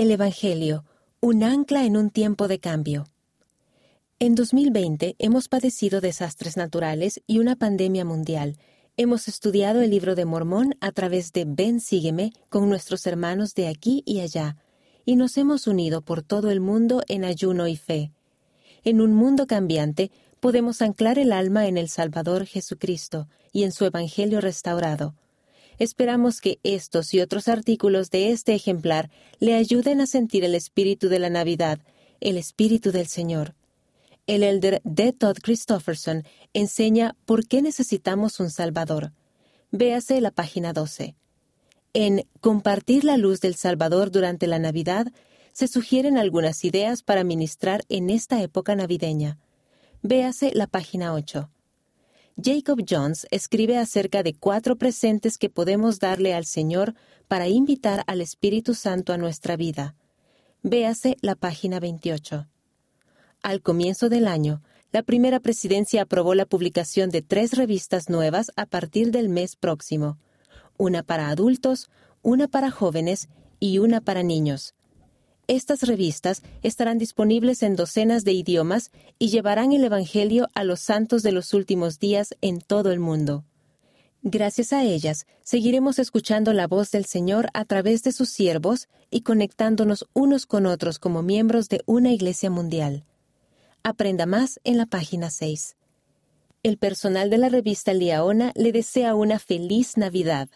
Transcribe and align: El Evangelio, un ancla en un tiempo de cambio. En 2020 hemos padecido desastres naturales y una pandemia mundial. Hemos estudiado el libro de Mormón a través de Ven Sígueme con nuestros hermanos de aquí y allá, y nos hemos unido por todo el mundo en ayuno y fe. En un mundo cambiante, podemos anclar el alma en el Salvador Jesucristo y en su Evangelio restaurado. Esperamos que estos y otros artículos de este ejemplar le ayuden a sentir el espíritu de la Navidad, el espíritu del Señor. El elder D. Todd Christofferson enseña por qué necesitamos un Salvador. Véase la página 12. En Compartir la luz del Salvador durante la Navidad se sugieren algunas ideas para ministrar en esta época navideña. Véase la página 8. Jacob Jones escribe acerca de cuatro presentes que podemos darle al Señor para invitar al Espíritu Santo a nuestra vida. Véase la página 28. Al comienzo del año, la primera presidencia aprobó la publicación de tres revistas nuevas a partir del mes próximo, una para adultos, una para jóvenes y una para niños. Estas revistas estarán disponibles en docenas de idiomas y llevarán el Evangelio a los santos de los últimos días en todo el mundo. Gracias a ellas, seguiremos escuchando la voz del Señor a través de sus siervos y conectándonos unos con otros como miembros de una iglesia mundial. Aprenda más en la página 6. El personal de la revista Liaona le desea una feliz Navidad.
El 0.00 0.10
Evangelio, 0.10 0.86
un 1.20 1.42
ancla 1.42 1.84
en 1.84 1.94
un 1.94 2.08
tiempo 2.08 2.48
de 2.48 2.58
cambio. 2.58 3.06
En 4.18 4.34
2020 4.34 5.14
hemos 5.18 5.48
padecido 5.48 6.00
desastres 6.00 6.56
naturales 6.56 7.20
y 7.26 7.38
una 7.38 7.54
pandemia 7.54 8.06
mundial. 8.06 8.56
Hemos 8.96 9.28
estudiado 9.28 9.82
el 9.82 9.90
libro 9.90 10.14
de 10.14 10.24
Mormón 10.24 10.74
a 10.80 10.90
través 10.92 11.34
de 11.34 11.44
Ven 11.46 11.80
Sígueme 11.80 12.32
con 12.48 12.70
nuestros 12.70 13.06
hermanos 13.06 13.52
de 13.52 13.68
aquí 13.68 14.02
y 14.06 14.20
allá, 14.20 14.56
y 15.04 15.16
nos 15.16 15.36
hemos 15.36 15.66
unido 15.66 16.00
por 16.00 16.22
todo 16.22 16.50
el 16.50 16.60
mundo 16.60 17.02
en 17.06 17.22
ayuno 17.22 17.68
y 17.68 17.76
fe. 17.76 18.10
En 18.84 19.02
un 19.02 19.12
mundo 19.12 19.46
cambiante, 19.46 20.10
podemos 20.40 20.80
anclar 20.80 21.18
el 21.18 21.30
alma 21.30 21.66
en 21.66 21.76
el 21.76 21.90
Salvador 21.90 22.46
Jesucristo 22.46 23.28
y 23.52 23.64
en 23.64 23.72
su 23.72 23.84
Evangelio 23.84 24.40
restaurado. 24.40 25.14
Esperamos 25.80 26.42
que 26.42 26.60
estos 26.62 27.14
y 27.14 27.20
otros 27.20 27.48
artículos 27.48 28.10
de 28.10 28.32
este 28.32 28.54
ejemplar 28.54 29.10
le 29.38 29.54
ayuden 29.54 30.02
a 30.02 30.06
sentir 30.06 30.44
el 30.44 30.54
espíritu 30.54 31.08
de 31.08 31.18
la 31.18 31.30
Navidad, 31.30 31.80
el 32.20 32.36
espíritu 32.36 32.92
del 32.92 33.06
Señor. 33.06 33.54
El 34.26 34.42
elder 34.42 34.82
D. 34.84 35.14
Todd 35.14 35.38
Christofferson 35.42 36.24
enseña 36.52 37.16
por 37.24 37.48
qué 37.48 37.62
necesitamos 37.62 38.40
un 38.40 38.50
Salvador. 38.50 39.12
Véase 39.70 40.20
la 40.20 40.30
página 40.30 40.74
12. 40.74 41.14
En 41.94 42.26
Compartir 42.42 43.04
la 43.04 43.16
luz 43.16 43.40
del 43.40 43.54
Salvador 43.54 44.10
durante 44.10 44.46
la 44.46 44.58
Navidad 44.58 45.06
se 45.54 45.66
sugieren 45.66 46.18
algunas 46.18 46.62
ideas 46.62 47.02
para 47.02 47.24
ministrar 47.24 47.84
en 47.88 48.10
esta 48.10 48.42
época 48.42 48.76
navideña. 48.76 49.38
Véase 50.02 50.50
la 50.52 50.66
página 50.66 51.14
8. 51.14 51.48
Jacob 52.42 52.84
Jones 52.88 53.26
escribe 53.30 53.76
acerca 53.76 54.22
de 54.22 54.34
cuatro 54.34 54.76
presentes 54.76 55.36
que 55.36 55.50
podemos 55.50 55.98
darle 55.98 56.32
al 56.32 56.46
Señor 56.46 56.94
para 57.28 57.48
invitar 57.48 58.02
al 58.06 58.20
Espíritu 58.20 58.74
Santo 58.74 59.12
a 59.12 59.18
nuestra 59.18 59.56
vida. 59.56 59.94
Véase 60.62 61.16
la 61.20 61.34
página 61.34 61.80
28. 61.80 62.48
Al 63.42 63.62
comienzo 63.62 64.08
del 64.08 64.26
año, 64.26 64.62
la 64.92 65.02
primera 65.02 65.40
presidencia 65.40 66.02
aprobó 66.02 66.34
la 66.34 66.46
publicación 66.46 67.10
de 67.10 67.20
tres 67.20 67.56
revistas 67.56 68.08
nuevas 68.08 68.52
a 68.56 68.64
partir 68.64 69.10
del 69.10 69.28
mes 69.28 69.56
próximo, 69.56 70.18
una 70.78 71.02
para 71.02 71.28
adultos, 71.28 71.90
una 72.22 72.48
para 72.48 72.70
jóvenes 72.70 73.28
y 73.58 73.78
una 73.78 74.00
para 74.00 74.22
niños. 74.22 74.74
Estas 75.50 75.82
revistas 75.82 76.42
estarán 76.62 76.98
disponibles 76.98 77.64
en 77.64 77.74
docenas 77.74 78.22
de 78.22 78.30
idiomas 78.30 78.92
y 79.18 79.30
llevarán 79.30 79.72
el 79.72 79.82
Evangelio 79.82 80.46
a 80.54 80.62
los 80.62 80.78
santos 80.78 81.24
de 81.24 81.32
los 81.32 81.54
últimos 81.54 81.98
días 81.98 82.36
en 82.40 82.60
todo 82.60 82.92
el 82.92 83.00
mundo. 83.00 83.42
Gracias 84.22 84.72
a 84.72 84.84
ellas, 84.84 85.26
seguiremos 85.42 85.98
escuchando 85.98 86.52
la 86.52 86.68
voz 86.68 86.92
del 86.92 87.04
Señor 87.04 87.48
a 87.52 87.64
través 87.64 88.04
de 88.04 88.12
sus 88.12 88.28
siervos 88.28 88.86
y 89.10 89.22
conectándonos 89.22 90.06
unos 90.12 90.46
con 90.46 90.66
otros 90.66 91.00
como 91.00 91.20
miembros 91.24 91.68
de 91.68 91.82
una 91.84 92.12
iglesia 92.12 92.48
mundial. 92.48 93.02
Aprenda 93.82 94.26
más 94.26 94.60
en 94.62 94.78
la 94.78 94.86
página 94.86 95.30
6. 95.30 95.74
El 96.62 96.78
personal 96.78 97.28
de 97.28 97.38
la 97.38 97.48
revista 97.48 97.92
Liaona 97.92 98.52
le 98.54 98.70
desea 98.70 99.16
una 99.16 99.40
feliz 99.40 99.96
Navidad. 99.96 100.48